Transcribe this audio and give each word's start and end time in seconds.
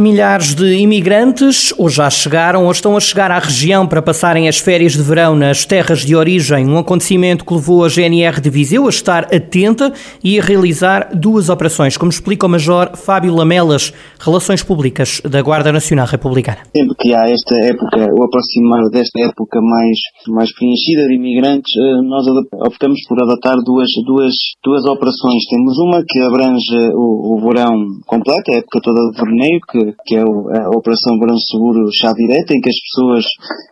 Milhares 0.00 0.54
de 0.54 0.78
imigrantes 0.78 1.74
ou 1.76 1.90
já 1.90 2.08
chegaram 2.08 2.64
ou 2.64 2.72
estão 2.72 2.96
a 2.96 3.00
chegar 3.00 3.30
à 3.30 3.38
região 3.38 3.86
para 3.86 4.00
passarem 4.00 4.48
as 4.48 4.56
férias 4.56 4.92
de 4.92 5.02
verão 5.02 5.36
nas 5.36 5.66
terras 5.66 6.06
de 6.06 6.16
origem. 6.16 6.66
Um 6.66 6.78
acontecimento 6.78 7.44
que 7.44 7.52
levou 7.52 7.84
a 7.84 7.88
GNR 7.90 8.40
de 8.40 8.48
Viseu 8.48 8.86
a 8.86 8.88
estar 8.88 9.24
atenta 9.24 9.92
e 10.24 10.40
a 10.40 10.42
realizar 10.42 11.10
duas 11.14 11.50
operações, 11.50 11.98
como 11.98 12.10
explica 12.10 12.46
o 12.46 12.48
Major 12.48 12.96
Fábio 12.96 13.34
Lamelas, 13.34 13.92
Relações 14.18 14.62
Públicas 14.62 15.20
da 15.22 15.42
Guarda 15.42 15.70
Nacional 15.70 16.06
Republicana. 16.06 16.60
Sempre 16.74 16.96
que 16.98 17.12
há 17.12 17.28
esta 17.28 17.54
época, 17.66 17.98
o 18.18 18.24
aproximar 18.24 18.88
desta 18.90 19.20
época 19.20 19.60
mais, 19.60 19.98
mais 20.28 20.54
preenchida 20.54 21.08
de 21.08 21.14
imigrantes, 21.16 21.76
eh, 21.76 22.00
nós 22.08 22.24
optamos 22.66 23.00
por 23.06 23.22
adotar 23.22 23.56
duas, 23.62 23.90
duas, 24.06 24.32
duas 24.64 24.82
operações. 24.86 25.44
Temos 25.50 25.76
uma 25.78 26.02
que 26.08 26.20
abrange 26.20 26.90
o, 26.94 27.36
o 27.36 27.40
verão 27.46 27.74
completo, 28.06 28.50
a 28.50 28.54
época 28.54 28.80
toda 28.82 29.10
de 29.10 29.20
verneio, 29.22 29.60
que 29.70 29.89
que 30.06 30.16
é 30.16 30.22
a 30.22 30.70
Operação 30.70 31.18
Verão 31.18 31.36
Seguro 31.36 31.88
Chá 31.92 32.12
Direta, 32.12 32.54
em 32.54 32.60
que 32.60 32.70
as 32.70 32.80
pessoas 32.80 33.24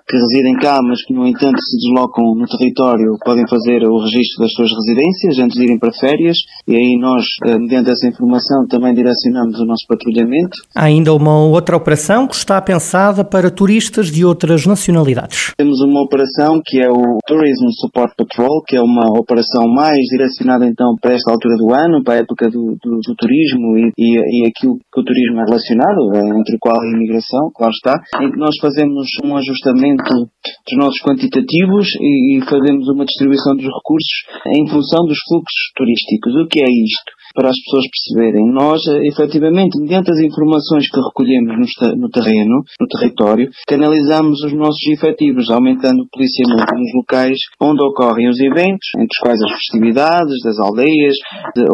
que 0.08 0.16
residem 0.16 0.54
cá, 0.56 0.80
mas 0.82 1.04
que 1.04 1.12
no 1.12 1.26
entanto 1.26 1.58
se 1.60 1.76
deslocam 1.76 2.34
no 2.34 2.46
território, 2.46 3.16
podem 3.24 3.44
fazer 3.48 3.84
o 3.84 3.98
registro 3.98 4.40
das 4.40 4.52
suas 4.52 4.70
residências 4.72 5.38
antes 5.38 5.58
de 5.58 5.64
irem 5.64 5.78
para 5.78 5.92
férias, 5.92 6.36
e 6.66 6.74
aí 6.74 6.98
nós, 6.98 7.24
eh, 7.44 7.58
mediante 7.58 7.90
essa 7.90 8.08
informação, 8.08 8.66
também 8.68 8.94
direcionamos 8.94 9.60
o 9.60 9.64
nosso 9.64 9.86
patrulhamento. 9.86 10.56
Há 10.74 10.84
ainda 10.84 11.12
uma 11.12 11.44
outra 11.44 11.76
operação 11.76 12.26
que 12.26 12.34
está 12.34 12.60
pensada 12.60 13.24
para 13.24 13.50
turistas 13.50 14.10
de 14.10 14.24
outras 14.24 14.66
nacionalidades. 14.66 15.52
Temos 15.56 15.80
uma 15.82 16.02
operação 16.02 16.60
que 16.64 16.80
é 16.80 16.88
o 16.88 17.18
Tourism 17.26 17.68
Support 17.80 18.14
Patrol, 18.16 18.62
que 18.66 18.76
é 18.76 18.80
uma 18.80 19.18
operação 19.18 19.66
mais 19.68 19.98
direcionada 20.10 20.66
então 20.66 20.94
para 21.00 21.14
esta 21.14 21.30
altura 21.30 21.56
do 21.56 21.74
ano, 21.74 22.02
para 22.02 22.14
a 22.14 22.18
época 22.18 22.48
do, 22.50 22.76
do, 22.82 23.00
do 23.04 23.14
turismo 23.16 23.78
e, 23.78 23.92
e, 23.98 24.44
e 24.44 24.48
aquilo 24.48 24.78
que 24.92 25.00
o 25.00 25.04
turismo 25.04 25.40
é 25.40 25.44
relacionado, 25.44 26.07
entre 26.14 26.56
qual 26.60 26.80
a 26.80 26.86
imigração, 26.86 27.50
claro 27.54 27.72
está, 27.72 28.00
em 28.22 28.30
que 28.30 28.38
nós 28.38 28.56
fazemos 28.60 29.06
um 29.24 29.36
ajustamento 29.36 30.04
dos 30.04 30.76
nossos 30.78 31.00
quantitativos 31.02 31.86
e 32.00 32.40
fazemos 32.48 32.88
uma 32.88 33.04
distribuição 33.04 33.56
dos 33.56 33.66
recursos 33.66 34.16
em 34.56 34.66
função 34.68 35.04
dos 35.04 35.18
fluxos 35.28 35.72
turísticos. 35.74 36.34
O 36.36 36.48
que 36.48 36.60
é 36.60 36.68
isto? 36.68 37.17
Para 37.34 37.48
as 37.48 37.56
pessoas 37.64 37.84
perceberem. 37.88 38.44
Nós, 38.52 38.80
eh, 38.88 39.08
efetivamente, 39.08 39.78
mediante 39.80 40.10
as 40.10 40.20
informações 40.20 40.88
que 40.90 41.00
recolhemos 41.00 41.54
no, 41.96 42.08
terreno, 42.08 42.62
no 42.80 42.86
território, 42.86 43.48
canalizamos 43.66 44.42
os 44.44 44.52
nossos 44.54 44.82
efetivos, 44.92 45.50
aumentando 45.50 46.02
o 46.02 46.08
policiamento 46.10 46.74
nos 46.74 46.92
locais 46.94 47.38
onde 47.60 47.82
ocorrem 47.84 48.28
os 48.28 48.40
eventos, 48.40 48.88
entre 48.96 49.12
os 49.12 49.20
quais 49.22 49.40
as 49.42 49.52
festividades 49.52 50.36
das 50.44 50.58
aldeias, 50.58 51.16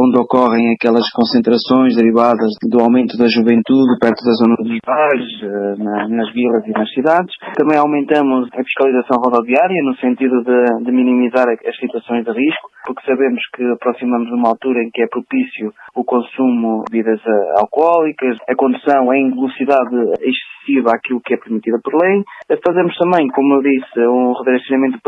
onde 0.00 0.18
ocorrem 0.18 0.74
aquelas 0.74 1.08
concentrações 1.10 1.96
derivadas 1.96 2.50
do 2.62 2.80
aumento 2.80 3.16
da 3.16 3.26
juventude 3.26 3.98
perto 4.00 4.24
das 4.24 4.36
zonas 4.38 4.58
municipais, 4.58 5.24
eh, 5.42 6.08
nas 6.08 6.32
vilas 6.32 6.64
e 6.66 6.72
nas 6.72 6.90
cidades. 6.92 7.34
Também 7.54 7.78
aumentamos 7.78 8.48
a 8.52 8.62
fiscalização 8.64 9.20
rodoviária 9.22 9.82
no 9.84 9.94
sentido 9.96 10.42
de, 10.42 10.84
de 10.84 10.92
minimizar 10.92 11.46
as 11.48 11.76
situações 11.78 12.24
de 12.24 12.32
risco, 12.32 12.66
porque 12.86 13.06
sabemos 13.06 13.40
que 13.54 13.62
aproximamos 13.72 14.30
uma 14.32 14.50
altura 14.50 14.82
em 14.82 14.90
que 14.92 15.02
é 15.02 15.06
propício 15.06 15.43
o 15.94 16.04
consumo 16.04 16.84
de 16.88 16.92
bebidas 16.92 17.20
eh, 17.26 17.60
alcoólicas, 17.60 18.36
a 18.48 18.54
condução 18.54 19.12
em 19.12 19.30
velocidade 19.30 19.96
excessiva 20.20 20.92
àquilo 20.94 21.20
que 21.20 21.34
é 21.34 21.36
permitida 21.36 21.78
por 21.82 21.94
lei. 21.94 22.22
Fazemos 22.66 22.96
também, 22.96 23.28
como 23.28 23.54
eu 23.54 23.62
disse, 23.62 24.00
um 24.00 24.32
redirecionamento 24.32 24.98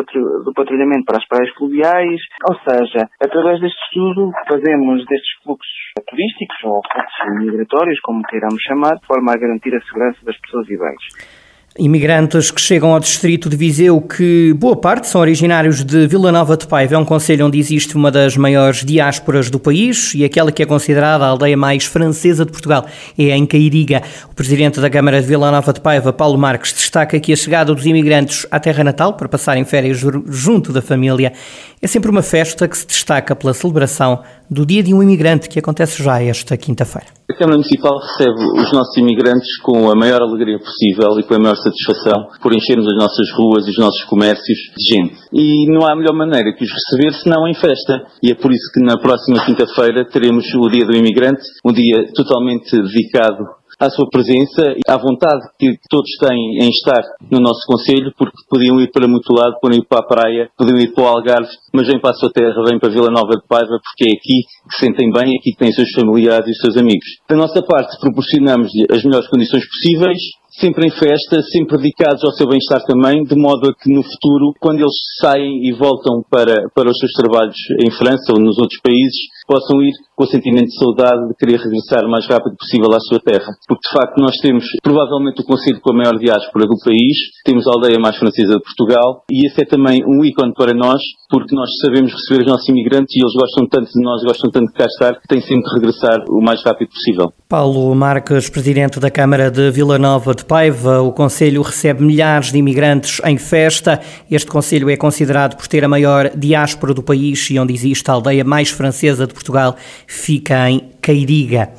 do 0.44 0.52
patrulhamento 0.52 1.04
para 1.04 1.18
as 1.18 1.26
praias 1.28 1.52
fluviais, 1.54 2.20
ou 2.48 2.56
seja, 2.60 3.08
através 3.20 3.60
deste 3.60 3.78
estudo 3.86 4.30
fazemos 4.48 5.04
destes 5.06 5.42
fluxos 5.42 5.86
turísticos 6.08 6.58
ou 6.64 6.80
fluxos 6.92 7.38
migratórios, 7.38 8.00
como 8.00 8.22
queiramos 8.22 8.62
chamar, 8.62 8.96
de 8.96 9.06
forma 9.06 9.32
a 9.32 9.38
garantir 9.38 9.74
a 9.74 9.80
segurança 9.80 10.18
das 10.24 10.38
pessoas 10.40 10.68
e 10.68 10.76
bens. 10.76 11.45
Imigrantes 11.78 12.50
que 12.50 12.60
chegam 12.60 12.94
ao 12.94 13.00
distrito 13.00 13.50
de 13.50 13.56
Viseu, 13.56 14.00
que 14.00 14.54
boa 14.54 14.74
parte 14.74 15.06
são 15.08 15.20
originários 15.20 15.84
de 15.84 16.06
Vila 16.06 16.32
Nova 16.32 16.56
de 16.56 16.66
Paiva, 16.66 16.94
é 16.94 16.98
um 16.98 17.04
conselho 17.04 17.46
onde 17.46 17.58
existe 17.58 17.94
uma 17.96 18.10
das 18.10 18.34
maiores 18.34 18.82
diásporas 18.82 19.50
do 19.50 19.58
país 19.58 20.14
e 20.14 20.24
aquela 20.24 20.50
que 20.50 20.62
é 20.62 20.66
considerada 20.66 21.24
a 21.24 21.28
aldeia 21.28 21.56
mais 21.56 21.84
francesa 21.84 22.46
de 22.46 22.52
Portugal 22.52 22.86
é 23.18 23.36
em 23.36 23.44
Cairiga. 23.44 24.02
O 24.30 24.34
presidente 24.34 24.80
da 24.80 24.88
Câmara 24.88 25.20
de 25.20 25.26
Vila 25.26 25.50
Nova 25.50 25.72
de 25.72 25.80
Paiva, 25.80 26.12
Paulo 26.12 26.38
Marques, 26.38 26.72
destaca 26.72 27.20
que 27.20 27.32
a 27.32 27.36
chegada 27.36 27.74
dos 27.74 27.84
imigrantes 27.84 28.46
à 28.50 28.58
terra 28.58 28.82
natal 28.82 29.12
para 29.12 29.28
passarem 29.28 29.64
férias 29.64 29.98
junto 30.28 30.72
da 30.72 30.80
família 30.80 31.34
é 31.82 31.86
sempre 31.86 32.10
uma 32.10 32.22
festa 32.22 32.66
que 32.66 32.78
se 32.78 32.86
destaca 32.86 33.36
pela 33.36 33.52
celebração 33.52 34.22
do 34.48 34.64
Dia 34.64 34.82
de 34.82 34.94
um 34.94 35.02
Imigrante, 35.02 35.48
que 35.48 35.58
acontece 35.58 36.02
já 36.02 36.22
esta 36.22 36.56
quinta-feira. 36.56 37.15
A 37.28 37.34
Câmara 37.34 37.58
Municipal 37.58 37.98
recebe 37.98 38.38
os 38.54 38.70
nossos 38.72 38.96
imigrantes 38.98 39.58
com 39.60 39.90
a 39.90 39.96
maior 39.96 40.22
alegria 40.22 40.60
possível 40.60 41.18
e 41.18 41.24
com 41.24 41.34
a 41.34 41.40
maior 41.40 41.56
satisfação 41.56 42.28
por 42.40 42.54
enchermos 42.54 42.86
as 42.86 42.94
nossas 42.94 43.26
ruas 43.36 43.66
e 43.66 43.70
os 43.70 43.78
nossos 43.78 44.04
comércios 44.04 44.58
de 44.76 44.94
gente. 44.94 45.18
E 45.32 45.66
não 45.68 45.84
há 45.84 45.96
melhor 45.96 46.14
maneira 46.14 46.54
que 46.54 46.62
os 46.62 46.70
receber 46.70 47.12
senão 47.14 47.48
em 47.48 47.54
festa. 47.54 48.06
E 48.22 48.30
é 48.30 48.34
por 48.36 48.52
isso 48.52 48.70
que 48.72 48.80
na 48.80 48.96
próxima 48.96 49.44
quinta-feira 49.44 50.04
teremos 50.08 50.46
o 50.54 50.68
Dia 50.68 50.86
do 50.86 50.96
Imigrante, 50.96 51.42
um 51.64 51.72
dia 51.72 52.12
totalmente 52.14 52.70
dedicado 52.70 53.42
à 53.78 53.90
sua 53.90 54.08
presença 54.10 54.72
e 54.76 54.80
à 54.88 54.96
vontade 54.96 55.42
que 55.58 55.76
todos 55.88 56.10
têm 56.18 56.64
em 56.64 56.68
estar 56.68 57.02
no 57.30 57.40
nosso 57.40 57.60
Conselho, 57.66 58.12
porque 58.16 58.36
podiam 58.48 58.80
ir 58.80 58.90
para 58.90 59.06
muito 59.06 59.32
lado, 59.32 59.58
podiam 59.60 59.80
ir 59.80 59.86
para 59.86 60.00
a 60.00 60.06
praia, 60.06 60.48
podiam 60.56 60.78
ir 60.78 60.92
para 60.94 61.04
o 61.04 61.06
Algarve, 61.06 61.50
mas 61.72 61.86
vêm 61.86 62.00
para 62.00 62.10
a 62.10 62.14
sua 62.14 62.30
terra, 62.30 62.64
vêm 62.68 62.78
para 62.78 62.90
Vila 62.90 63.10
Nova 63.10 63.36
de 63.36 63.46
Paiva, 63.46 63.78
porque 63.82 64.08
é 64.08 64.12
aqui 64.16 64.42
que 64.68 64.76
se 64.76 64.86
sentem 64.86 65.10
bem, 65.10 65.34
é 65.34 65.38
aqui 65.38 65.52
que 65.52 65.58
têm 65.58 65.70
os 65.70 65.76
seus 65.76 65.92
familiares 65.92 66.46
e 66.48 66.50
os 66.50 66.58
seus 66.58 66.76
amigos. 66.76 67.06
Da 67.28 67.36
nossa 67.36 67.62
parte, 67.62 68.00
proporcionamos 68.00 68.70
as 68.90 69.04
melhores 69.04 69.28
condições 69.28 69.64
possíveis, 69.68 70.18
sempre 70.60 70.86
em 70.86 70.90
festa, 70.90 71.42
sempre 71.42 71.76
dedicados 71.78 72.24
ao 72.24 72.32
seu 72.32 72.48
bem-estar 72.48 72.82
também, 72.84 73.22
de 73.24 73.36
modo 73.36 73.68
a 73.68 73.74
que 73.74 73.92
no 73.92 74.02
futuro, 74.02 74.52
quando 74.60 74.80
eles 74.80 74.96
saem 75.20 75.68
e 75.68 75.72
voltam 75.72 76.22
para, 76.30 76.68
para 76.74 76.90
os 76.90 76.98
seus 76.98 77.12
trabalhos 77.12 77.56
em 77.84 77.90
França 77.90 78.32
ou 78.32 78.40
nos 78.40 78.58
outros 78.58 78.80
países, 78.82 79.16
possam 79.46 79.80
ir 79.82 79.92
com 80.16 80.24
o 80.24 80.26
sentimento 80.26 80.66
de 80.66 80.78
saudade 80.78 81.28
de 81.28 81.34
querer 81.36 81.60
regressar 81.60 82.04
o 82.04 82.10
mais 82.10 82.26
rápido 82.26 82.56
possível 82.56 82.88
à 82.92 83.00
sua 83.00 83.20
terra. 83.20 83.52
Porque 83.68 83.86
de 83.86 83.92
facto 83.92 84.16
nós 84.18 84.34
temos 84.40 84.64
provavelmente 84.82 85.42
o 85.42 85.44
conselho 85.44 85.80
com 85.80 85.92
a 85.92 85.96
maior 85.96 86.16
diáspora 86.18 86.64
do 86.64 86.76
país, 86.82 87.16
temos 87.44 87.66
a 87.68 87.72
aldeia 87.72 88.00
mais 88.00 88.16
francesa 88.16 88.56
de 88.56 88.64
Portugal 88.64 89.22
e 89.30 89.46
esse 89.46 89.62
é 89.62 89.66
também 89.66 90.02
um 90.08 90.24
ícone 90.24 90.54
para 90.54 90.72
nós, 90.72 91.00
porque 91.28 91.54
nós 91.54 91.68
sabemos 91.84 92.12
receber 92.12 92.42
os 92.44 92.50
nossos 92.50 92.68
imigrantes 92.68 93.14
e 93.14 93.20
eles 93.20 93.34
gostam 93.34 93.68
tanto 93.68 93.92
de 93.92 94.02
nós, 94.02 94.22
gostam 94.24 94.50
tanto 94.50 94.66
de 94.68 94.72
cá 94.72 94.86
estar, 94.86 95.20
que 95.20 95.28
têm 95.28 95.40
sempre 95.40 95.62
de 95.62 95.74
regressar 95.74 96.24
o 96.30 96.42
mais 96.42 96.62
rápido 96.64 96.88
possível. 96.88 97.32
Paulo 97.48 97.94
Marques, 97.94 98.48
presidente 98.48 98.98
da 98.98 99.10
Câmara 99.10 99.50
de 99.50 99.70
Vila 99.70 99.98
Nova 99.98 100.34
de 100.34 100.45
Paiva, 100.46 101.00
o 101.00 101.12
Conselho 101.12 101.60
recebe 101.60 102.04
milhares 102.04 102.52
de 102.52 102.58
imigrantes 102.58 103.20
em 103.24 103.36
festa. 103.36 104.00
Este 104.30 104.46
Conselho 104.48 104.88
é 104.88 104.96
considerado 104.96 105.56
por 105.56 105.66
ter 105.66 105.84
a 105.84 105.88
maior 105.88 106.30
diáspora 106.36 106.94
do 106.94 107.02
país 107.02 107.50
e 107.50 107.58
onde 107.58 107.74
existe 107.74 108.08
a 108.10 108.14
aldeia 108.14 108.44
mais 108.44 108.70
francesa 108.70 109.26
de 109.26 109.34
Portugal 109.34 109.76
fica 110.06 110.70
em 110.70 110.88
Cairiga. 111.02 111.70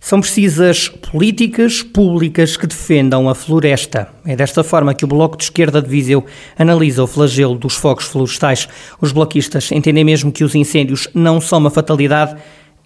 São 0.00 0.20
precisas 0.20 0.88
políticas 0.88 1.80
públicas 1.80 2.56
que 2.56 2.66
defendam 2.66 3.28
a 3.28 3.36
floresta. 3.36 4.08
É 4.26 4.34
desta 4.34 4.64
forma 4.64 4.94
que 4.94 5.04
o 5.04 5.08
Bloco 5.08 5.36
de 5.36 5.44
Esquerda 5.44 5.80
de 5.80 5.88
Viseu 5.88 6.26
analisa 6.58 7.04
o 7.04 7.06
flagelo 7.06 7.54
dos 7.54 7.74
fogos 7.76 8.06
florestais. 8.06 8.68
Os 9.00 9.12
bloquistas 9.12 9.70
entendem 9.70 10.02
mesmo 10.02 10.32
que 10.32 10.42
os 10.42 10.56
incêndios 10.56 11.06
não 11.14 11.40
são 11.40 11.60
uma 11.60 11.70
fatalidade. 11.70 12.34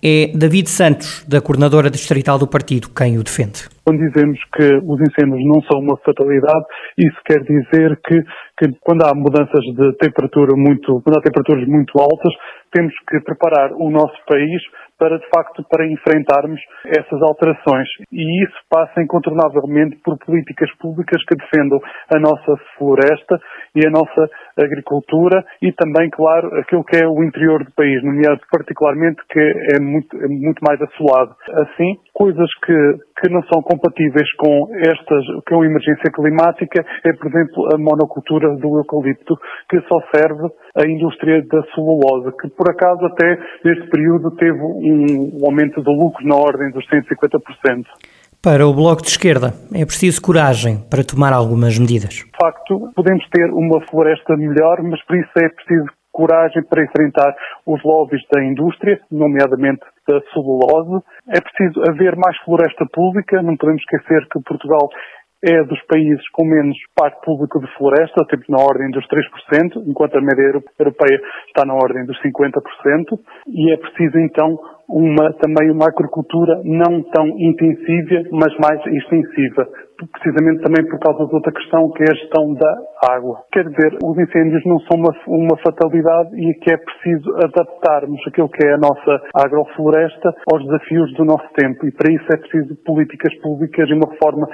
É 0.03 0.31
David 0.35 0.69
Santos, 0.69 1.25
da 1.27 1.41
coordenadora 1.41 1.89
distrital 1.89 2.39
do 2.39 2.47
partido, 2.47 2.91
quem 2.91 3.17
o 3.17 3.23
defende. 3.23 3.76
Quando 3.87 4.01
dizemos 4.01 4.37
que 4.53 4.67
os 4.83 5.01
incêndios 5.01 5.47
não 5.47 5.63
são 5.63 5.79
uma 5.79 5.97
fatalidade, 5.99 6.65
isso 6.99 7.21
quer 7.25 7.39
dizer 7.39 7.97
que, 8.03 8.21
que 8.59 8.77
quando 8.81 9.05
há 9.05 9.15
mudanças 9.15 9.63
de 9.63 9.97
temperatura 9.99 10.57
muito, 10.57 11.01
quando 11.05 11.19
há 11.19 11.23
temperaturas 11.23 11.69
muito 11.69 11.93
altas, 12.01 12.35
temos 12.73 12.93
que 13.09 13.21
preparar 13.21 13.71
o 13.75 13.89
nosso 13.89 14.17
país 14.27 14.61
para, 14.99 15.19
de 15.19 15.27
facto, 15.29 15.63
para 15.71 15.87
enfrentarmos 15.87 16.61
essas 16.87 17.21
alterações. 17.23 17.89
E 18.11 18.45
isso 18.45 18.57
passa 18.69 19.03
incontornavelmente 19.03 19.97
por 20.03 20.19
políticas 20.19 20.71
públicas 20.79 21.23
que 21.25 21.37
defendam 21.37 21.79
a 22.13 22.19
nossa 22.19 22.57
floresta 22.77 23.39
e 23.75 23.87
a 23.87 23.91
nossa 23.91 24.29
agricultura 24.59 25.45
e 25.63 25.73
também, 25.73 26.09
claro, 26.11 26.49
aquilo 26.59 26.85
que 26.85 26.97
é 26.97 27.07
o 27.07 27.23
interior 27.23 27.65
do 27.65 27.73
país, 27.73 28.03
nomeado 28.03 28.41
particularmente 28.51 29.23
que 29.29 29.39
é 29.39 29.81
muito, 29.81 30.17
é 30.17 30.29
muito 30.29 30.61
mais 30.67 30.81
assolado. 30.83 31.37
Assim, 31.53 31.99
coisas 32.17 32.49
que, 32.65 32.73
que 33.21 33.29
não 33.29 33.43
são 33.43 33.61
compatíveis 33.61 34.33
com 34.39 34.69
estas, 34.73 35.23
que 35.47 35.53
é 35.53 35.57
uma 35.57 35.67
emergência 35.67 36.11
climática, 36.11 36.83
é, 37.05 37.13
por 37.13 37.27
exemplo, 37.27 37.69
a 37.75 37.79
monocultura 37.79 38.57
do 38.57 38.79
eucalipto, 38.79 39.37
que 39.69 39.79
só 39.83 40.01
serve 40.15 40.49
à 40.75 40.89
indústria 40.89 41.45
da 41.47 41.63
celulose, 41.75 42.35
que 42.41 42.49
por 42.49 42.71
acaso 42.71 43.05
até 43.05 43.39
neste 43.63 43.91
período 43.91 44.31
teve 44.37 44.59
um 44.59 45.45
aumento 45.45 45.83
de 45.83 45.91
lucro 45.91 46.27
na 46.27 46.37
ordem 46.37 46.71
dos 46.71 46.87
150%. 46.89 47.85
Para 48.43 48.67
o 48.67 48.73
Bloco 48.73 49.03
de 49.03 49.09
Esquerda, 49.09 49.53
é 49.75 49.85
preciso 49.85 50.23
coragem 50.23 50.79
para 50.89 51.05
tomar 51.05 51.33
algumas 51.33 51.79
medidas. 51.79 52.15
De 52.15 52.39
facto, 52.41 52.93
podemos 52.95 53.29
ter 53.29 53.51
uma 53.51 53.81
floresta 53.91 54.37
melhor, 54.37 54.83
mas 54.83 55.05
por 55.05 55.17
isso 55.17 55.33
é 55.37 55.49
preciso 55.49 55.96
coragem 56.17 56.65
para 56.65 56.83
enfrentar 56.83 57.37
os 57.67 57.83
lobbies 57.85 58.23
da 58.33 58.43
indústria, 58.43 58.99
nomeadamente 59.13 59.85
da 60.09 60.19
celulose. 60.33 61.05
É 61.29 61.41
preciso 61.41 61.83
haver 61.91 62.17
mais 62.17 62.37
floresta 62.39 62.87
pública, 62.91 63.43
não 63.43 63.55
podemos 63.57 63.83
esquecer 63.83 64.27
que 64.33 64.41
Portugal 64.43 64.89
é 65.45 65.63
dos 65.65 65.81
países 65.87 66.27
com 66.33 66.45
menos 66.45 66.77
parque 66.95 67.21
público 67.23 67.61
de 67.61 67.69
floresta, 67.77 68.25
temos 68.31 68.49
na 68.49 68.57
ordem 68.57 68.91
dos 68.91 69.05
3%, 69.07 69.85
enquanto 69.87 70.17
a 70.17 70.21
média 70.23 70.63
europeia 70.79 71.21
está 71.49 71.67
na 71.67 71.75
ordem 71.75 72.07
dos 72.07 72.19
50%, 72.23 73.19
e 73.47 73.73
é 73.73 73.77
preciso 73.77 74.19
então 74.19 74.59
uma, 74.89 75.33
também 75.35 75.71
uma 75.71 75.87
agricultura 75.87 76.63
não 76.65 77.03
tão 77.13 77.29
intensiva, 77.39 78.29
mas 78.33 78.57
mais 78.57 78.81
extensiva, 78.87 79.69
precisamente 80.13 80.63
também 80.63 80.85
por 80.89 80.99
causa 81.01 81.27
de 81.27 81.35
outra 81.35 81.53
questão 81.53 81.91
que 81.93 82.03
é 82.03 82.13
a 82.13 82.15
gestão 82.15 82.55
da 82.55 82.73
água. 83.13 83.43
Quer 83.53 83.65
dizer, 83.65 83.99
os 84.03 84.19
incêndios 84.19 84.65
não 84.67 84.79
são 84.81 84.99
uma, 84.99 85.13
uma 85.27 85.57
fatalidade 85.59 86.37
e 86.37 86.55
que 86.61 86.73
é 86.73 86.77
preciso 86.77 87.31
adaptarmos 87.37 88.21
aquilo 88.27 88.49
que 88.49 88.67
é 88.67 88.75
a 88.75 88.79
nossa 88.79 89.23
agrofloresta 89.35 90.35
aos 90.53 90.65
desafios 90.65 91.13
do 91.15 91.25
nosso 91.25 91.49
tempo 91.57 91.87
e 91.87 91.93
para 91.93 92.13
isso 92.13 92.27
é 92.33 92.37
preciso 92.37 92.77
políticas 92.85 93.35
públicas 93.41 93.89
e 93.89 93.95
uma 93.95 94.11
reforma 94.11 94.47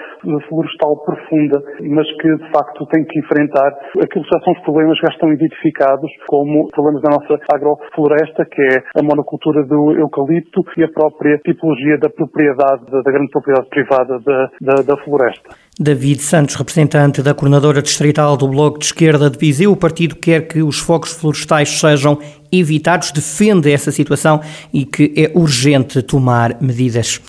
florestal 0.48 1.02
profunda, 1.04 1.62
mas 1.90 2.06
que 2.20 2.36
de 2.36 2.50
facto 2.50 2.86
tem 2.86 3.04
que 3.04 3.18
enfrentar 3.18 3.72
aquilo 4.02 4.24
que 4.24 4.30
já 4.32 4.40
são 4.44 4.52
os 4.52 4.60
problemas 4.60 4.98
que 5.00 5.06
já 5.06 5.12
estão 5.12 5.32
identificados 5.32 6.10
como 6.28 6.68
problemas 6.70 7.02
da 7.02 7.10
nossa 7.10 7.40
agrofloresta, 7.52 8.44
que 8.44 8.62
é 8.62 8.82
a 8.98 9.02
monocultura 9.02 9.64
do 9.64 9.92
eucalipto 9.98 10.62
e 10.76 10.84
a 10.84 10.88
própria 10.88 11.38
tipologia 11.38 11.98
da 11.98 12.10
propriedade, 12.10 12.84
da 12.90 13.10
grande 13.10 13.30
propriedade 13.30 13.68
privada 13.68 14.18
da, 14.20 14.50
da, 14.60 14.82
da 14.82 14.96
floresta. 15.04 15.31
David 15.78 16.22
Santos, 16.22 16.54
representante 16.54 17.22
da 17.22 17.34
coordenadora 17.34 17.80
distrital 17.80 18.36
do 18.36 18.46
Bloco 18.46 18.78
de 18.78 18.84
Esquerda 18.84 19.30
de 19.30 19.38
Viseu, 19.38 19.72
o 19.72 19.76
partido 19.76 20.14
quer 20.14 20.46
que 20.46 20.62
os 20.62 20.78
focos 20.78 21.12
florestais 21.12 21.80
sejam 21.80 22.18
evitados, 22.52 23.10
defende 23.10 23.72
essa 23.72 23.90
situação 23.90 24.40
e 24.72 24.84
que 24.84 25.12
é 25.16 25.32
urgente 25.34 26.02
tomar 26.02 26.60
medidas. 26.60 27.20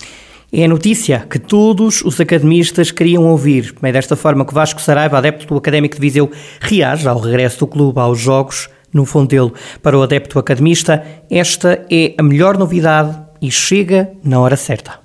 É 0.52 0.66
a 0.66 0.68
notícia 0.68 1.26
que 1.28 1.38
todos 1.38 2.02
os 2.02 2.20
academistas 2.20 2.92
queriam 2.92 3.24
ouvir. 3.24 3.74
É 3.82 3.90
desta 3.90 4.14
forma 4.14 4.44
que 4.44 4.54
Vasco 4.54 4.80
Saraiva, 4.80 5.18
adepto 5.18 5.46
do 5.46 5.56
Académico 5.56 5.96
de 5.96 6.00
Viseu, 6.00 6.30
reage 6.60 7.08
ao 7.08 7.18
regresso 7.18 7.58
do 7.60 7.66
clube 7.66 7.98
aos 7.98 8.20
Jogos 8.20 8.68
no 8.92 9.04
Fontelo. 9.04 9.52
Para 9.82 9.98
o 9.98 10.02
adepto 10.02 10.38
academista, 10.38 11.04
esta 11.28 11.84
é 11.90 12.14
a 12.16 12.22
melhor 12.22 12.56
novidade 12.56 13.20
e 13.42 13.50
chega 13.50 14.12
na 14.22 14.38
hora 14.38 14.56
certa. 14.56 15.03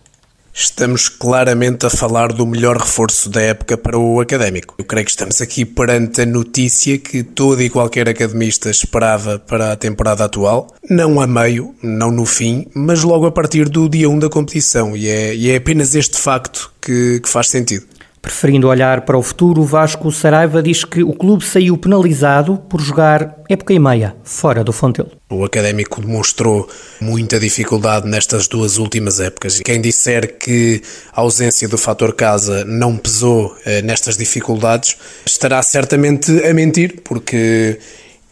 Estamos 0.54 1.08
claramente 1.08 1.86
a 1.86 1.90
falar 1.90 2.34
do 2.34 2.46
melhor 2.46 2.78
reforço 2.78 3.30
da 3.30 3.42
época 3.42 3.78
para 3.78 3.98
o 3.98 4.20
académico. 4.20 4.76
Eu 4.78 4.86
creio 4.86 5.06
que 5.06 5.12
estamos 5.12 5.42
aqui 5.42 5.64
perante 5.64 6.22
a 6.22 6.26
notícia 6.26 6.98
que 6.98 7.24
todo 7.24 7.62
e 7.62 7.70
qualquer 7.70 8.10
academista 8.10 8.70
esperava 8.70 9.40
para 9.40 9.72
a 9.72 9.76
temporada 9.76 10.26
atual. 10.26 10.68
Não 10.90 11.22
a 11.22 11.28
meio, 11.28 11.74
não 11.82 12.12
no 12.12 12.26
fim, 12.26 12.68
mas 12.74 13.04
logo 13.04 13.26
a 13.26 13.32
partir 13.32 13.70
do 13.70 13.88
dia 13.88 14.10
1 14.10 14.20
da 14.20 14.30
competição. 14.30 14.98
E 14.98 15.08
é, 15.08 15.36
e 15.36 15.52
é 15.52 15.56
apenas 15.56 15.96
este 15.96 16.18
facto 16.18 16.72
que, 16.82 17.20
que 17.20 17.30
faz 17.30 17.50
sentido. 17.50 17.86
Preferindo 18.22 18.68
olhar 18.68 19.02
para 19.02 19.18
o 19.18 19.24
futuro, 19.24 19.64
Vasco 19.64 20.12
Saraiva 20.12 20.62
diz 20.62 20.84
que 20.84 21.04
o 21.04 21.14
clube 21.14 21.46
saiu 21.46 21.78
penalizado 21.78 22.58
por 22.70 22.82
jogar 22.82 23.38
época 23.50 23.74
e 23.74 23.80
meia 23.80 24.16
fora 24.24 24.64
do 24.64 24.74
Fontelo. 24.74 25.12
O 25.30 25.44
Académico 25.46 26.02
demonstrou 26.02 26.68
muita 27.00 27.40
dificuldade 27.40 28.08
nestas 28.08 28.48
duas 28.48 28.78
últimas 28.78 29.20
épocas. 29.20 29.60
Quem 29.60 29.80
disser 29.80 30.38
que 30.38 30.82
a 31.14 31.22
ausência 31.22 31.68
do 31.68 31.78
fator 31.78 32.14
casa 32.14 32.66
não 32.66 32.98
pesou 32.98 33.56
eh, 33.66 33.82
nestas 33.82 34.18
dificuldades 34.18 34.98
estará 35.26 35.62
certamente 35.62 36.32
a 36.46 36.54
mentir, 36.54 37.02
porque 37.04 37.80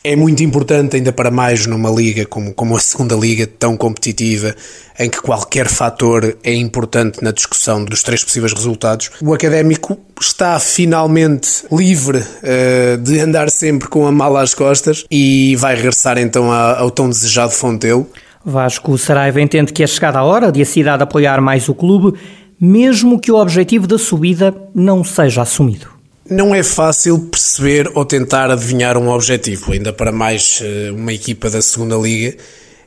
é 0.08 0.16
muito 0.16 0.42
importante, 0.42 0.96
ainda 0.96 1.12
para 1.12 1.30
mais 1.30 1.66
numa 1.66 1.90
liga 1.90 2.26
como, 2.26 2.54
como 2.54 2.78
a 2.78 2.80
segunda 2.80 3.14
liga, 3.14 3.46
tão 3.46 3.76
competitiva, 3.76 4.56
em 4.98 5.10
que 5.10 5.22
qualquer 5.22 5.68
fator 5.68 6.38
é 6.42 6.54
importante 6.54 7.22
na 7.22 7.32
discussão 7.32 7.84
dos 7.84 8.04
três 8.04 8.24
possíveis 8.24 8.54
resultados. 8.54 9.12
O 9.22 9.34
académico 9.34 10.00
está 10.20 10.58
finalmente 10.62 11.66
livre 11.70 12.20
uh, 12.20 12.98
de 13.00 13.20
andar 13.20 13.50
sempre 13.50 13.90
com 13.90 14.08
a 14.08 14.12
mala 14.12 14.42
às 14.42 14.54
costas 14.54 15.04
e 15.12 15.58
vai 15.58 15.76
regressar 15.76 16.18
então 16.18 16.54
ao 16.54 16.90
tão 16.90 17.10
desejado 17.10 17.52
Fontelo. 17.52 18.10
Vasco 18.46 18.98
Saraiva 18.98 19.42
entende 19.42 19.74
que 19.74 19.84
é 19.84 19.88
chegada 19.88 20.20
a 20.20 20.24
hora 20.24 20.54
de 20.54 20.62
a 20.62 20.66
cidade 20.66 21.04
apoiar 21.04 21.42
mais 21.42 21.68
o 21.68 21.76
clube, 21.76 22.18
mesmo 22.60 23.20
que 23.20 23.30
o 23.30 23.36
objetivo 23.36 23.86
da 23.86 23.98
subida 23.98 24.56
não 24.74 25.04
seja 25.04 25.42
assumido. 25.42 25.97
Não 26.30 26.54
é 26.54 26.62
fácil 26.64 27.20
perceber 27.20 27.90
ou 27.94 28.04
tentar 28.04 28.52
adivinhar 28.52 28.98
um 28.98 29.10
objetivo, 29.10 29.72
ainda 29.72 29.94
para 29.94 30.12
mais 30.12 30.60
eh, 30.62 30.92
uma 30.92 31.14
equipa 31.14 31.50
da 31.50 31.62
segunda 31.62 31.96
liga 31.96 32.36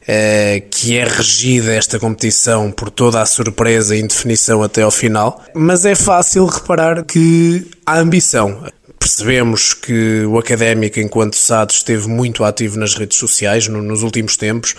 eh, 0.06 0.62
que 0.70 0.96
é 0.96 1.04
regida 1.04 1.72
esta 1.72 1.98
competição 1.98 2.70
por 2.72 2.90
toda 2.90 3.20
a 3.20 3.26
surpresa 3.26 3.94
e 3.94 4.00
indefinição 4.00 4.62
até 4.62 4.82
ao 4.82 4.90
final, 4.90 5.42
mas 5.54 5.84
é 5.84 5.94
fácil 5.94 6.46
reparar 6.46 7.04
que 7.04 7.66
há 7.86 7.98
ambição. 7.98 8.64
Percebemos 8.98 9.72
que 9.72 10.24
o 10.26 10.38
académico, 10.38 11.00
enquanto 11.00 11.36
SAD, 11.36 11.72
esteve 11.72 12.08
muito 12.08 12.44
ativo 12.44 12.78
nas 12.78 12.94
redes 12.94 13.18
sociais 13.18 13.68
nos 13.68 14.02
últimos 14.02 14.36
tempos, 14.36 14.74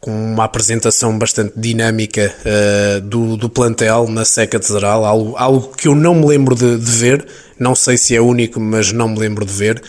com 0.00 0.10
uma 0.10 0.44
apresentação 0.44 1.18
bastante 1.18 1.52
dinâmica 1.56 2.34
uh, 2.40 3.00
do, 3.02 3.36
do 3.36 3.50
plantel 3.50 4.08
na 4.08 4.24
Seca 4.24 4.58
Catedral, 4.58 5.04
algo, 5.04 5.36
algo 5.36 5.76
que 5.76 5.86
eu 5.86 5.94
não 5.94 6.14
me 6.14 6.26
lembro 6.26 6.54
de, 6.54 6.78
de, 6.78 6.90
ver, 6.90 7.26
não 7.58 7.74
sei 7.74 7.98
se 7.98 8.16
é 8.16 8.20
único, 8.20 8.58
mas 8.58 8.92
não 8.92 9.08
me 9.08 9.18
lembro 9.18 9.44
de 9.44 9.52
ver. 9.52 9.82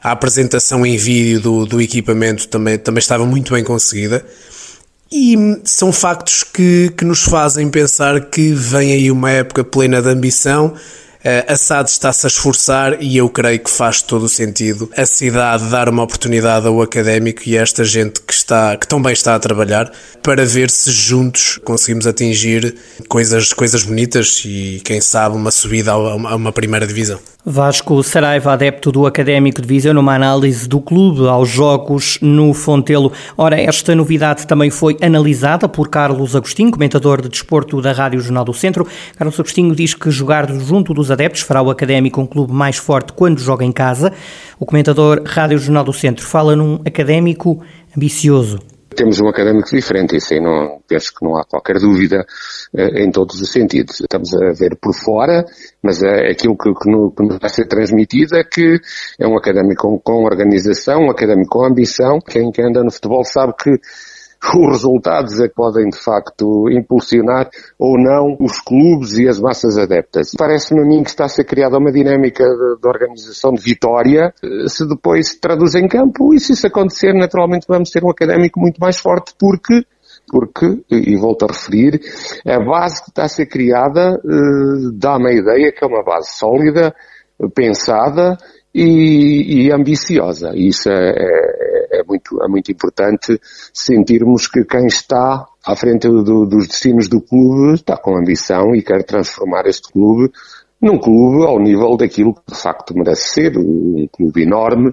A 0.00 0.12
apresentação 0.12 0.86
em 0.86 0.96
vídeo 0.96 1.40
do, 1.40 1.66
do 1.66 1.80
equipamento 1.80 2.46
também, 2.46 2.78
também 2.78 3.00
estava 3.00 3.26
muito 3.26 3.52
bem 3.52 3.64
conseguida. 3.64 4.24
E 5.10 5.36
são 5.64 5.92
factos 5.92 6.44
que, 6.44 6.92
que 6.96 7.04
nos 7.04 7.24
fazem 7.24 7.68
pensar 7.68 8.20
que 8.26 8.52
vem 8.52 8.92
aí 8.92 9.10
uma 9.10 9.30
época 9.30 9.64
plena 9.64 10.00
de 10.00 10.08
ambição, 10.08 10.74
a 11.48 11.56
SAD 11.56 11.90
está-se 11.90 12.24
a 12.24 12.28
esforçar 12.28 13.02
e 13.02 13.16
eu 13.16 13.28
creio 13.28 13.58
que 13.58 13.68
faz 13.68 14.00
todo 14.00 14.24
o 14.24 14.28
sentido 14.28 14.88
a 14.96 15.04
cidade 15.04 15.64
dar 15.64 15.88
uma 15.88 16.04
oportunidade 16.04 16.68
ao 16.68 16.80
académico 16.80 17.42
e 17.46 17.58
a 17.58 17.62
esta 17.62 17.84
gente 17.84 18.20
que, 18.20 18.32
está, 18.32 18.76
que 18.76 18.86
também 18.86 19.12
está 19.12 19.34
a 19.34 19.38
trabalhar 19.40 19.90
para 20.22 20.44
ver 20.44 20.70
se 20.70 20.90
juntos 20.92 21.58
conseguimos 21.64 22.06
atingir 22.06 22.76
coisas, 23.08 23.52
coisas 23.52 23.82
bonitas 23.82 24.42
e, 24.44 24.80
quem 24.84 25.00
sabe, 25.00 25.34
uma 25.34 25.50
subida 25.50 25.92
a 25.92 25.96
uma, 25.96 26.30
a 26.30 26.36
uma 26.36 26.52
primeira 26.52 26.86
divisão. 26.86 27.18
Vasco 27.48 28.02
Saraiva, 28.02 28.52
adepto 28.52 28.90
do 28.90 29.06
Académico 29.06 29.62
de 29.62 29.68
Viseu, 29.68 29.94
numa 29.94 30.16
análise 30.16 30.68
do 30.68 30.80
clube 30.80 31.28
aos 31.28 31.48
jogos 31.48 32.18
no 32.20 32.52
Fontelo. 32.52 33.12
Ora, 33.38 33.60
esta 33.60 33.94
novidade 33.94 34.48
também 34.48 34.68
foi 34.68 34.96
analisada 35.00 35.68
por 35.68 35.88
Carlos 35.88 36.34
Agostinho, 36.34 36.72
comentador 36.72 37.22
de 37.22 37.28
desporto 37.28 37.80
da 37.80 37.92
Rádio 37.92 38.20
Jornal 38.20 38.44
do 38.44 38.52
Centro. 38.52 38.84
Carlos 39.16 39.38
Agostinho 39.38 39.76
diz 39.76 39.94
que 39.94 40.10
jogar 40.10 40.52
junto 40.54 40.92
dos 40.92 41.12
adeptos 41.16 41.42
fará 41.42 41.60
o 41.60 41.70
Académico 41.70 42.20
um 42.20 42.26
clube 42.26 42.52
mais 42.52 42.76
forte 42.76 43.12
quando 43.12 43.40
joga 43.40 43.64
em 43.64 43.72
casa. 43.72 44.12
O 44.60 44.66
comentador 44.66 45.22
Rádio 45.26 45.58
Jornal 45.58 45.84
do 45.84 45.92
Centro 45.92 46.24
fala 46.24 46.54
num 46.54 46.80
Académico 46.86 47.62
ambicioso 47.96 48.60
temos 48.96 49.20
um 49.20 49.28
académico 49.28 49.68
diferente, 49.70 50.16
isso 50.16 50.32
aí 50.32 50.40
não, 50.40 50.80
penso 50.88 51.12
que 51.14 51.24
não 51.24 51.36
há 51.36 51.44
qualquer 51.44 51.78
dúvida 51.78 52.26
eh, 52.74 53.04
em 53.04 53.10
todos 53.10 53.40
os 53.40 53.52
sentidos. 53.52 54.00
Estamos 54.00 54.32
a 54.34 54.52
ver 54.52 54.76
por 54.80 54.94
fora, 54.94 55.44
mas 55.82 56.02
é 56.02 56.30
aquilo 56.30 56.56
que, 56.56 56.72
que, 56.72 56.90
no, 56.90 57.12
que 57.12 57.22
nos 57.22 57.38
vai 57.38 57.50
ser 57.50 57.66
transmitido 57.66 58.36
é 58.36 58.42
que 58.42 58.80
é 59.20 59.28
um 59.28 59.36
académico 59.36 59.82
com, 59.82 59.98
com 59.98 60.24
organização, 60.24 61.02
um 61.02 61.10
académico 61.10 61.50
com 61.50 61.64
ambição. 61.64 62.18
Quem, 62.20 62.50
quem 62.50 62.64
anda 62.64 62.82
no 62.82 62.90
futebol 62.90 63.22
sabe 63.22 63.52
que 63.62 63.78
os 64.54 64.72
resultados 64.72 65.40
é 65.40 65.48
que 65.48 65.54
podem 65.54 65.88
de 65.88 65.98
facto 65.98 66.70
impulsionar 66.70 67.48
ou 67.78 67.98
não 67.98 68.36
os 68.40 68.60
clubes 68.60 69.18
e 69.18 69.28
as 69.28 69.40
massas 69.40 69.78
adeptas. 69.78 70.32
Parece-me 70.36 70.80
a 70.80 70.84
mim 70.84 71.02
que 71.02 71.10
está 71.10 71.24
a 71.24 71.28
ser 71.28 71.44
criada 71.44 71.78
uma 71.78 71.90
dinâmica 71.90 72.44
de, 72.44 72.80
de, 72.80 72.88
organização 72.88 73.52
de 73.52 73.62
vitória, 73.62 74.32
eh, 74.42 74.68
se 74.68 74.86
depois 74.86 75.30
se 75.30 75.40
traduz 75.40 75.74
em 75.74 75.88
campo 75.88 76.34
e 76.34 76.40
se 76.40 76.52
isso 76.52 76.66
acontecer 76.66 77.12
naturalmente 77.12 77.66
vamos 77.68 77.90
ter 77.90 78.04
um 78.04 78.10
académico 78.10 78.60
muito 78.60 78.78
mais 78.78 78.98
forte 78.98 79.34
porque 79.38 79.84
porque, 80.28 80.82
e 80.90 81.16
volto 81.16 81.44
a 81.44 81.52
referir, 81.52 82.00
a 82.44 82.58
base 82.58 83.00
que 83.00 83.10
está 83.10 83.24
a 83.24 83.28
ser 83.28 83.46
criada 83.46 84.20
eh, 84.24 84.90
dá-me 84.94 85.28
a 85.30 85.32
ideia 85.32 85.72
que 85.72 85.84
é 85.84 85.86
uma 85.86 86.02
base 86.02 86.36
sólida, 86.36 86.92
pensada 87.54 88.36
e, 88.74 89.66
e 89.66 89.72
ambiciosa. 89.72 90.52
Isso 90.54 90.90
é, 90.90 90.92
é, 90.92 91.14
é, 91.16 91.65
muito, 92.30 92.44
é 92.44 92.48
muito 92.48 92.72
importante 92.72 93.40
sentirmos 93.72 94.46
que 94.46 94.64
quem 94.64 94.86
está 94.86 95.46
à 95.64 95.76
frente 95.76 96.08
do, 96.08 96.46
dos 96.46 96.66
destinos 96.66 97.08
do 97.08 97.20
clube 97.20 97.74
está 97.74 97.96
com 97.96 98.16
ambição 98.16 98.74
e 98.74 98.82
quer 98.82 99.04
transformar 99.04 99.66
este 99.66 99.92
clube 99.92 100.30
num 100.80 100.98
clube 100.98 101.44
ao 101.44 101.58
nível 101.58 101.96
daquilo 101.96 102.34
que 102.34 102.52
de 102.52 102.60
facto 102.60 102.94
merece 102.94 103.28
ser, 103.28 103.56
um 103.56 104.06
clube 104.12 104.42
enorme, 104.42 104.92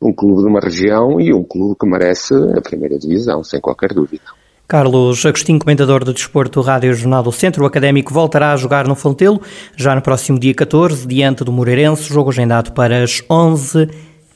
um 0.00 0.12
clube 0.12 0.42
de 0.42 0.48
uma 0.48 0.60
região 0.60 1.20
e 1.20 1.34
um 1.34 1.42
clube 1.42 1.76
que 1.78 1.86
merece 1.86 2.34
a 2.56 2.60
primeira 2.60 2.98
divisão, 2.98 3.42
sem 3.42 3.60
qualquer 3.60 3.92
dúvida. 3.92 4.22
Carlos 4.66 5.26
Agostinho, 5.26 5.58
comentador 5.58 6.04
do 6.04 6.14
desporto 6.14 6.60
Rádio 6.62 6.94
Jornal 6.94 7.22
do 7.22 7.32
Centro, 7.32 7.64
o 7.64 7.66
académico 7.66 8.14
voltará 8.14 8.52
a 8.52 8.56
jogar 8.56 8.86
no 8.86 8.94
Fontelo 8.94 9.42
já 9.76 9.94
no 9.94 10.00
próximo 10.00 10.38
dia 10.38 10.54
14, 10.54 11.06
diante 11.06 11.44
do 11.44 11.52
Moreirense, 11.52 12.04
jogo 12.04 12.30
agendado 12.30 12.72
para 12.72 13.02
as 13.02 13.22
11 13.28 13.88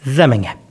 da 0.05 0.27
manhã. 0.27 0.68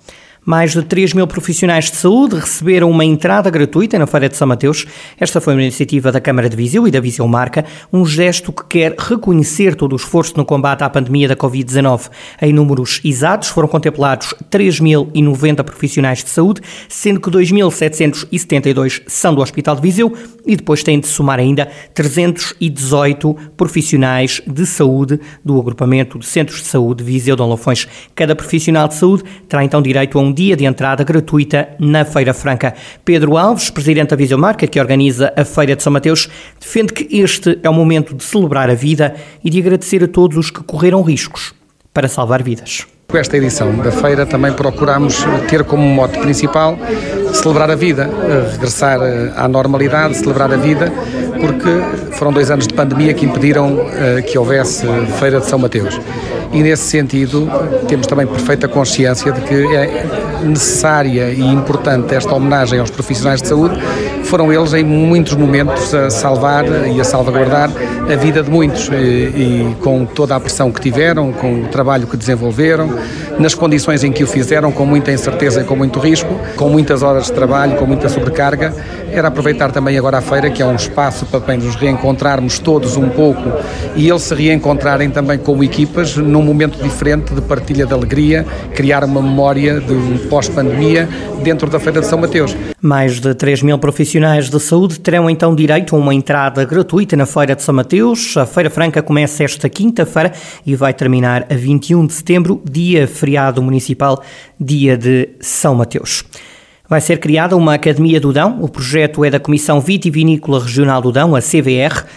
Mais 0.50 0.72
de 0.72 0.82
3 0.82 1.12
mil 1.12 1.28
profissionais 1.28 1.92
de 1.92 1.98
saúde 1.98 2.38
receberam 2.38 2.90
uma 2.90 3.04
entrada 3.04 3.50
gratuita 3.50 4.00
na 4.00 4.08
Feira 4.08 4.30
de 4.30 4.38
São 4.38 4.48
Mateus. 4.48 4.86
Esta 5.20 5.42
foi 5.42 5.54
uma 5.54 5.62
iniciativa 5.62 6.10
da 6.10 6.22
Câmara 6.22 6.48
de 6.48 6.56
Viseu 6.56 6.88
e 6.88 6.92
da 6.92 7.02
Viseu 7.02 7.28
Marca, 7.28 7.66
um 7.92 8.06
gesto 8.06 8.54
que 8.54 8.64
quer 8.64 8.96
reconhecer 8.98 9.76
todo 9.76 9.92
o 9.92 9.98
esforço 9.98 10.38
no 10.38 10.46
combate 10.46 10.86
à 10.86 10.90
pandemia 10.90 11.28
da 11.28 11.36
Covid-19. 11.36 12.10
Em 12.42 12.54
números 12.54 13.02
exatos, 13.04 13.50
foram 13.50 13.68
contemplados 13.68 14.34
3.090 14.50 15.66
profissionais 15.66 16.24
de 16.24 16.30
saúde, 16.30 16.62
sendo 16.88 17.20
que 17.20 17.30
2.772 17.30 19.02
são 19.06 19.36
do 19.36 19.42
Hospital 19.42 19.76
de 19.76 19.82
Viseu 19.82 20.14
e 20.46 20.56
depois 20.56 20.82
têm 20.82 20.98
de 20.98 21.08
somar 21.08 21.40
ainda 21.40 21.68
318 21.94 23.36
profissionais 23.58 24.42
de 24.48 24.66
saúde 24.66 25.20
do 25.44 25.60
agrupamento 25.60 26.18
de 26.18 26.26
Centros 26.26 26.62
de 26.62 26.68
Saúde 26.68 27.04
Viseu 27.04 27.36
Dom 27.36 27.50
Lafões. 27.50 27.86
Cada 28.16 28.34
profissional 28.34 28.88
de 28.88 28.96
saúde 28.96 29.26
terá 29.50 29.62
então 29.62 29.82
direito 29.82 30.18
a 30.18 30.22
um 30.22 30.37
dia 30.38 30.56
de 30.56 30.66
entrada 30.66 31.04
gratuita 31.04 31.70
na 31.80 32.06
Feira 32.06 32.32
Franca. 32.32 32.76
Pedro 33.04 33.38
Alves, 33.38 33.72
presidente 33.72 34.10
da 34.10 34.16
Viseu 34.16 34.38
Marca, 34.38 34.68
que 34.68 34.80
organiza 34.80 35.34
a 35.36 35.44
Feira 35.44 35.76
de 35.76 35.82
São 35.82 35.92
Mateus, 35.92 36.30
defende 36.60 36.94
que 36.94 37.18
este 37.18 37.58
é 37.64 37.70
o 37.70 37.74
momento 37.74 38.14
de 38.14 38.24
celebrar 38.24 38.70
a 38.70 38.76
vida 38.76 39.16
e 39.44 39.50
de 39.50 39.60
agradecer 39.60 40.04
a 40.04 40.08
todos 40.08 40.38
os 40.38 40.52
que 40.52 40.64
correram 40.64 41.02
riscos 41.02 41.56
para 41.92 42.08
salvar 42.08 42.44
vidas. 42.44 42.86
Com 43.08 43.18
esta 43.18 43.36
edição 43.36 43.76
da 43.78 43.92
feira 43.92 44.26
também 44.26 44.54
procuramos 44.54 45.26
ter 45.50 45.64
como 45.64 45.82
mote 45.82 46.20
principal 46.20 46.78
celebrar 47.34 47.70
a 47.70 47.76
vida, 47.76 48.10
regressar 48.52 49.00
à 49.36 49.48
normalidade, 49.48 50.16
celebrar 50.16 50.52
a 50.52 50.58
vida, 50.58 50.92
porque 51.40 52.16
foram 52.18 52.34
dois 52.34 52.50
anos 52.50 52.68
de 52.68 52.74
pandemia 52.74 53.14
que 53.14 53.26
impediram 53.26 53.88
eh, 53.94 54.22
que 54.22 54.38
houvesse 54.38 54.86
Feira 55.20 55.40
de 55.40 55.46
São 55.46 55.60
Mateus. 55.60 56.00
E 56.52 56.64
nesse 56.64 56.84
sentido, 56.84 57.50
temos 57.88 58.08
também 58.08 58.26
perfeita 58.26 58.68
consciência 58.68 59.32
de 59.32 59.42
que 59.42 59.76
é 59.76 60.06
necessária 60.44 61.30
e 61.32 61.42
importante 61.42 62.14
esta 62.16 62.34
homenagem 62.34 62.80
aos 62.80 62.90
profissionais 62.90 63.42
de 63.42 63.50
saúde. 63.50 63.78
Foram 64.24 64.52
eles, 64.52 64.74
em 64.74 64.84
muitos 64.84 65.34
momentos, 65.36 65.94
a 65.94 66.10
salvar 66.10 66.66
e 66.88 67.00
a 67.00 67.04
salvaguardar 67.04 67.70
a 68.12 68.16
vida 68.16 68.42
de 68.44 68.50
muitos, 68.50 68.90
e, 68.90 68.96
e 68.96 69.76
com 69.82 70.06
toda 70.06 70.36
a 70.36 70.40
pressão 70.40 70.72
que 70.72 70.82
tiveram, 70.82 71.32
com 71.32 71.64
o 71.64 71.68
trabalho 71.68 72.08
que 72.08 72.16
desenvolveram, 72.16 72.90
nas 73.40 73.54
condições 73.54 74.04
em 74.04 74.12
que 74.12 74.24
o 74.24 74.28
fizeram, 74.28 74.72
com 74.72 74.86
muita 74.86 75.12
incerteza 75.12 75.62
e 75.62 75.64
com 75.64 75.76
muito 75.76 76.00
risco, 76.00 76.34
com 76.56 76.70
muitas 76.70 77.04
horas 77.04 77.17
de 77.26 77.34
trabalho, 77.34 77.76
com 77.78 77.86
muita 77.86 78.08
sobrecarga. 78.10 78.74
Era 79.12 79.30
aproveitar 79.30 79.72
também 79.72 79.98
agora 79.98 80.18
a 80.18 80.22
feira, 80.22 80.50
que 80.50 80.62
é 80.62 80.66
um 80.66 80.76
espaço 80.76 81.26
para 81.26 81.40
bem 81.40 81.58
nos 81.58 81.76
reencontrarmos 81.76 82.60
todos 82.60 82.98
um 82.98 83.10
pouco 83.10 83.52
e 83.96 84.10
eles 84.10 84.24
se 84.24 84.36
reencontrarem 84.36 85.10
também 85.10 85.38
como 85.38 85.64
equipas 85.64 86.16
num 86.16 86.42
momento 86.42 86.82
diferente 86.82 87.34
de 87.34 87.42
partilha 87.42 87.86
de 87.86 87.94
alegria, 87.94 88.46
criar 88.76 89.04
uma 89.04 89.22
memória 89.22 89.80
de 89.80 89.94
um 89.94 90.18
pós-pandemia 90.30 91.08
dentro 91.42 91.70
da 91.70 91.80
Feira 91.80 92.02
de 92.02 92.08
São 92.08 92.20
Mateus. 92.20 92.56
Mais 92.82 93.20
de 93.20 93.34
3 93.34 93.64
mil 93.64 93.80
profissionais 93.80 94.50
de 94.50 94.60
saúde 94.60 95.00
terão 95.00 95.30
então 95.30 95.56
direito 95.56 95.96
a 95.96 96.00
uma 96.00 96.14
entrada 96.14 96.64
gratuita 96.66 97.16
na 97.16 97.26
Feira 97.26 97.56
de 97.56 97.64
São 97.64 97.74
Mateus. 97.74 98.36
A 98.38 98.46
Feira 98.46 98.70
Franca 98.70 99.02
começa 99.02 99.44
esta 99.44 99.68
quinta-feira 99.70 100.32
e 100.66 100.76
vai 100.76 100.94
terminar 100.94 101.46
a 101.50 101.56
21 101.56 102.06
de 102.06 102.14
setembro, 102.14 102.62
dia 102.70 103.08
feriado 103.08 103.62
municipal, 103.62 104.22
dia 104.60 104.98
de 104.98 105.30
São 105.40 105.76
Mateus. 105.76 106.24
Vai 106.90 107.02
ser 107.02 107.20
criada 107.20 107.58
uma 107.58 107.74
Academia 107.74 108.18
do 108.18 108.32
Dão. 108.32 108.62
O 108.62 108.72
projeto 108.72 109.26
é 109.26 109.30
da 109.30 109.42
Comissão 109.42 109.82
Vitivinícola 109.82 110.64
Regional 110.64 111.02
do 111.02 111.12
Dão, 111.12 111.36
a 111.36 111.40
CVR. 111.40 112.08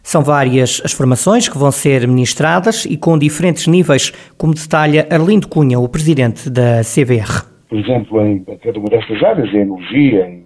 São 0.00 0.22
várias 0.22 0.80
as 0.84 0.92
formações 0.92 1.48
que 1.48 1.58
vão 1.58 1.72
ser 1.72 2.06
ministradas 2.06 2.84
e 2.84 2.96
com 2.96 3.18
diferentes 3.18 3.66
níveis, 3.66 4.12
como 4.38 4.54
detalha 4.54 5.08
Arlindo 5.10 5.48
Cunha, 5.48 5.80
o 5.80 5.88
presidente 5.88 6.48
da 6.48 6.82
CVR. 6.82 7.44
Por 7.68 7.78
exemplo, 7.78 8.24
em 8.24 8.44
cada 8.44 8.78
uma 8.78 8.90
destas 8.90 9.20
áreas, 9.24 9.52
em 9.52 9.62
energia, 9.62 10.28
em, 10.28 10.44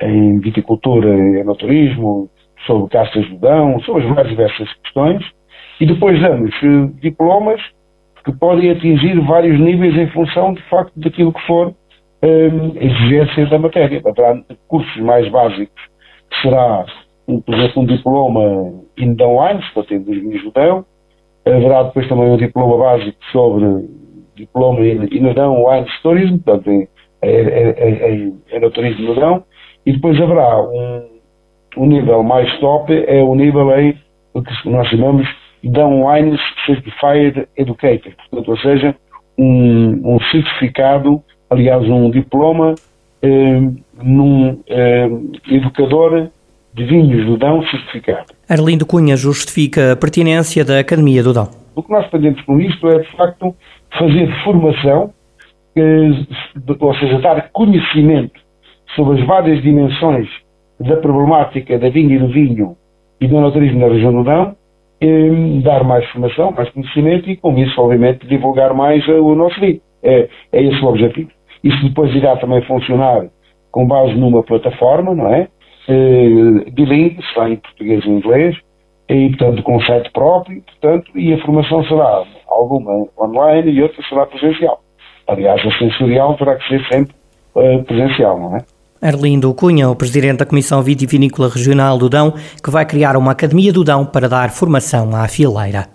em 0.00 0.38
viticultura, 0.38 1.08
em 1.08 1.40
enoturismo, 1.40 2.30
sobre 2.68 2.88
castas 2.88 3.26
de 3.26 3.36
Dão, 3.38 3.80
sobre 3.80 4.04
as 4.04 4.14
mais 4.14 4.28
diversas 4.28 4.72
questões, 4.84 5.24
e 5.80 5.86
depois 5.86 6.20
damos 6.20 6.54
diplomas 7.00 7.60
que 8.24 8.30
podem 8.30 8.70
atingir 8.70 9.18
vários 9.26 9.58
níveis 9.58 9.96
em 9.96 10.08
função, 10.10 10.54
de 10.54 10.62
facto, 10.68 10.92
daquilo 10.96 11.32
que 11.32 11.44
for 11.46 11.74
um, 12.22 12.76
exigências 12.76 13.50
da 13.50 13.58
matéria. 13.58 14.02
Haverá 14.04 14.40
cursos 14.66 14.96
mais 15.02 15.28
básicos, 15.30 15.82
que 16.30 16.42
será, 16.42 16.84
por 17.26 17.54
exemplo, 17.54 17.82
um 17.82 17.86
diploma 17.86 18.72
in 18.96 19.14
Dão 19.14 19.36
Wines, 19.36 19.68
para 19.72 19.84
ter 19.84 20.00
do 20.00 20.50
Dão. 20.52 20.84
Haverá 21.46 21.84
depois 21.84 22.08
também 22.08 22.28
um 22.28 22.36
diploma 22.36 22.76
básico 22.76 23.18
sobre 23.32 23.88
diploma 24.34 24.80
in 24.86 25.32
Dão 25.34 25.64
Wines 25.64 26.02
Tourism, 26.02 26.38
portanto, 26.38 26.70
em, 26.70 26.88
em, 27.22 28.34
em, 28.52 28.70
turismo 28.70 29.08
no 29.08 29.14
Dão. 29.14 29.44
E 29.86 29.92
depois 29.92 30.20
haverá 30.20 30.60
um, 30.60 31.08
um 31.76 31.86
nível 31.86 32.22
mais 32.22 32.52
top, 32.58 32.92
é 32.92 33.22
o 33.22 33.34
nível 33.34 33.70
em 33.78 33.96
o 34.34 34.42
que 34.42 34.68
nós 34.68 34.86
chamamos 34.88 35.26
Dão 35.64 36.04
Wines 36.06 36.40
Certified 36.66 37.48
Educator, 37.56 38.12
portanto, 38.30 38.50
ou 38.50 38.58
seja, 38.58 38.94
um, 39.38 40.14
um 40.14 40.20
certificado 40.30 41.22
aliás, 41.50 41.88
um 41.88 42.10
diploma 42.10 42.74
eh, 43.22 43.60
num 44.02 44.60
eh, 44.68 45.08
educador 45.50 46.28
de 46.74 46.84
vinhos 46.84 47.26
do 47.26 47.36
Dão 47.36 47.62
certificado. 47.68 48.26
Arlindo 48.48 48.86
Cunha 48.86 49.16
justifica 49.16 49.92
a 49.92 49.96
pertinência 49.96 50.64
da 50.64 50.78
Academia 50.78 51.22
do 51.22 51.32
Dão. 51.32 51.48
O 51.74 51.82
que 51.82 51.90
nós 51.90 52.06
pretendemos 52.06 52.40
com 52.42 52.60
isto 52.60 52.88
é, 52.88 52.98
de 52.98 53.16
facto, 53.16 53.54
fazer 53.98 54.28
formação, 54.44 55.12
ou 56.80 56.94
seja, 56.96 57.20
dar 57.20 57.50
conhecimento 57.50 58.40
sobre 58.94 59.20
as 59.20 59.26
várias 59.26 59.62
dimensões 59.62 60.28
da 60.80 60.96
problemática 60.96 61.78
da 61.78 61.88
vinha 61.88 62.16
e 62.16 62.18
do 62.18 62.28
vinho 62.28 62.76
e 63.20 63.26
do 63.26 63.40
naturismo 63.40 63.80
na 63.80 63.88
região 63.88 64.12
do 64.12 64.24
Dão, 64.24 64.56
eh, 65.00 65.60
dar 65.62 65.84
mais 65.84 66.04
formação, 66.10 66.52
mais 66.52 66.68
conhecimento 66.70 67.28
e, 67.30 67.36
com 67.36 67.56
isso, 67.58 67.80
obviamente, 67.80 68.26
divulgar 68.26 68.74
mais 68.74 69.06
o 69.08 69.34
nosso 69.34 69.58
vinho. 69.60 69.80
É, 70.02 70.28
é 70.52 70.62
esse 70.62 70.80
o 70.84 70.86
objetivo. 70.86 71.30
Isso 71.62 71.82
depois 71.88 72.14
irá 72.14 72.36
também 72.36 72.62
funcionar 72.62 73.26
com 73.70 73.86
base 73.86 74.14
numa 74.14 74.42
plataforma, 74.42 75.14
não 75.14 75.28
é? 75.28 75.48
Eh, 75.88 76.70
bilingue, 76.72 77.18
será 77.32 77.50
em 77.50 77.56
português 77.56 78.04
e 78.04 78.10
inglês, 78.10 78.56
e 79.08 79.28
portanto 79.30 79.62
com 79.62 79.80
site 79.80 80.10
próprio, 80.12 80.62
portanto, 80.62 81.10
e 81.18 81.32
a 81.32 81.38
formação 81.44 81.82
será 81.84 82.24
alguma 82.46 83.06
online 83.18 83.70
e 83.70 83.82
outra 83.82 84.02
será 84.08 84.26
presencial. 84.26 84.80
Aliás, 85.26 85.60
a 85.66 85.78
sensorial 85.78 86.36
terá 86.36 86.56
que 86.56 86.68
ser 86.68 86.84
sempre 86.88 87.14
uh, 87.54 87.82
presencial, 87.84 88.38
não 88.38 88.56
é? 88.56 88.60
Arlindo 89.00 89.54
Cunha, 89.54 89.88
o 89.88 89.96
presidente 89.96 90.38
da 90.38 90.46
Comissão 90.46 90.82
Vitivinícola 90.82 91.48
Regional 91.48 91.96
do 91.96 92.08
Dão, 92.08 92.34
que 92.62 92.70
vai 92.70 92.84
criar 92.84 93.16
uma 93.16 93.32
Academia 93.32 93.72
do 93.72 93.84
Dão 93.84 94.04
para 94.04 94.28
dar 94.28 94.50
formação 94.50 95.14
à 95.14 95.28
fileira. 95.28 95.88